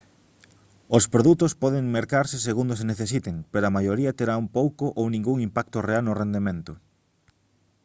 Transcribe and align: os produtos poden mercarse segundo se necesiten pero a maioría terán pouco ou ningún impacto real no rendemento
os 0.97 1.03
produtos 1.13 1.51
poden 1.63 1.85
mercarse 1.99 2.37
segundo 2.47 2.73
se 2.79 2.85
necesiten 2.91 3.35
pero 3.51 3.65
a 3.67 3.75
maioría 3.77 4.17
terán 4.19 4.43
pouco 4.57 4.85
ou 4.99 5.05
ningún 5.15 5.37
impacto 5.47 5.77
real 5.89 6.03
no 6.05 6.17
rendemento 6.21 6.73